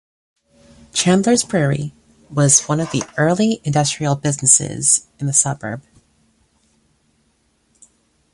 Chandler's 0.93 1.43
Brewery 1.43 1.93
was 2.31 2.61
one 2.67 2.79
of 2.79 2.89
the 2.89 3.03
early 3.19 3.61
industrial 3.63 4.15
business' 4.15 5.05
in 5.19 5.27
the 5.27 5.31
suburb. 5.31 5.83